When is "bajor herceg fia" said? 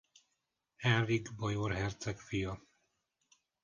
1.43-2.61